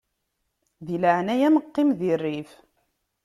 Di 0.85 0.95
leɛnaya-m 1.01 1.57
qqim 1.65 1.89
di 1.99 2.11
rrif. 2.17 2.51